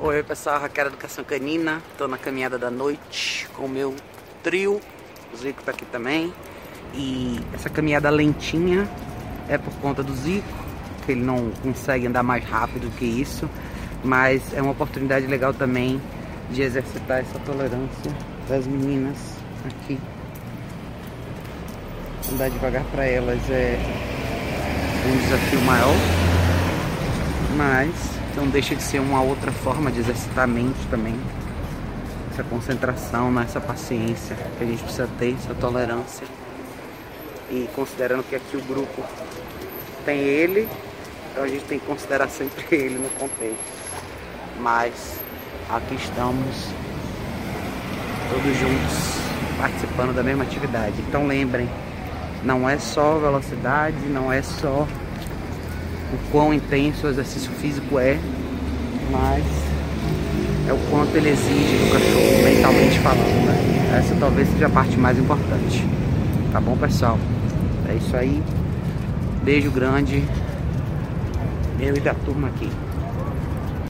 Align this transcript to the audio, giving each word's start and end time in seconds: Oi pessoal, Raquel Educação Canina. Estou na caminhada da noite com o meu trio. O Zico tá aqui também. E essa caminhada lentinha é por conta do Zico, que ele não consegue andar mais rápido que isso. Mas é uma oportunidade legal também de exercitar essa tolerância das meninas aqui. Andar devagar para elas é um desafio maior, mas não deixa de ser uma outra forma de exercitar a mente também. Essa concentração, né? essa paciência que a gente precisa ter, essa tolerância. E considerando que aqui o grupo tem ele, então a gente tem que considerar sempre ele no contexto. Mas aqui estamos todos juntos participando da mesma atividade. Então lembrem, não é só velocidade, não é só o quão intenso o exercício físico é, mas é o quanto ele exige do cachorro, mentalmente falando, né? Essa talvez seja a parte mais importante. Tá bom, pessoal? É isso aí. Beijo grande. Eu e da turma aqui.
Oi 0.00 0.22
pessoal, 0.24 0.58
Raquel 0.58 0.86
Educação 0.86 1.22
Canina. 1.22 1.80
Estou 1.92 2.08
na 2.08 2.18
caminhada 2.18 2.58
da 2.58 2.70
noite 2.70 3.46
com 3.54 3.66
o 3.66 3.68
meu 3.68 3.94
trio. 4.42 4.80
O 5.32 5.36
Zico 5.36 5.62
tá 5.62 5.70
aqui 5.70 5.84
também. 5.84 6.32
E 6.94 7.38
essa 7.52 7.70
caminhada 7.70 8.10
lentinha 8.10 8.88
é 9.48 9.56
por 9.58 9.72
conta 9.74 10.02
do 10.02 10.12
Zico, 10.14 10.48
que 11.04 11.12
ele 11.12 11.22
não 11.22 11.52
consegue 11.62 12.06
andar 12.06 12.22
mais 12.22 12.44
rápido 12.44 12.90
que 12.98 13.04
isso. 13.04 13.48
Mas 14.02 14.52
é 14.54 14.62
uma 14.62 14.72
oportunidade 14.72 15.26
legal 15.26 15.54
também 15.54 16.00
de 16.50 16.62
exercitar 16.62 17.20
essa 17.20 17.38
tolerância 17.40 18.12
das 18.48 18.66
meninas 18.66 19.36
aqui. 19.64 20.00
Andar 22.32 22.50
devagar 22.50 22.82
para 22.90 23.04
elas 23.04 23.38
é 23.50 23.78
um 25.06 25.16
desafio 25.18 25.60
maior, 25.60 25.94
mas 27.56 28.21
não 28.36 28.48
deixa 28.48 28.74
de 28.74 28.82
ser 28.82 28.98
uma 28.98 29.22
outra 29.22 29.52
forma 29.52 29.90
de 29.90 30.00
exercitar 30.00 30.44
a 30.44 30.46
mente 30.46 30.86
também. 30.90 31.14
Essa 32.32 32.42
concentração, 32.44 33.30
né? 33.30 33.44
essa 33.44 33.60
paciência 33.60 34.36
que 34.58 34.64
a 34.64 34.66
gente 34.66 34.82
precisa 34.82 35.08
ter, 35.18 35.34
essa 35.34 35.54
tolerância. 35.54 36.26
E 37.50 37.68
considerando 37.74 38.22
que 38.22 38.34
aqui 38.34 38.56
o 38.56 38.62
grupo 38.62 39.02
tem 40.06 40.18
ele, 40.18 40.68
então 41.30 41.44
a 41.44 41.48
gente 41.48 41.64
tem 41.64 41.78
que 41.78 41.86
considerar 41.86 42.28
sempre 42.28 42.64
ele 42.74 42.98
no 42.98 43.10
contexto. 43.10 43.82
Mas 44.58 45.20
aqui 45.68 45.94
estamos 45.94 46.68
todos 48.30 48.56
juntos 48.56 49.22
participando 49.58 50.14
da 50.14 50.22
mesma 50.22 50.44
atividade. 50.44 50.94
Então 51.06 51.26
lembrem, 51.26 51.68
não 52.42 52.68
é 52.68 52.78
só 52.78 53.18
velocidade, 53.18 53.98
não 54.06 54.32
é 54.32 54.42
só 54.42 54.86
o 56.12 56.30
quão 56.30 56.52
intenso 56.52 57.06
o 57.06 57.10
exercício 57.10 57.50
físico 57.52 57.98
é, 57.98 58.18
mas 59.10 59.44
é 60.68 60.72
o 60.72 60.78
quanto 60.90 61.16
ele 61.16 61.30
exige 61.30 61.76
do 61.78 61.92
cachorro, 61.92 62.44
mentalmente 62.44 62.98
falando, 63.00 63.46
né? 63.46 63.98
Essa 63.98 64.14
talvez 64.14 64.48
seja 64.48 64.66
a 64.66 64.70
parte 64.70 64.96
mais 64.96 65.18
importante. 65.18 65.84
Tá 66.52 66.60
bom, 66.60 66.76
pessoal? 66.76 67.18
É 67.88 67.94
isso 67.94 68.16
aí. 68.16 68.42
Beijo 69.42 69.70
grande. 69.70 70.24
Eu 71.80 71.96
e 71.96 72.00
da 72.00 72.14
turma 72.14 72.48
aqui. 72.48 72.70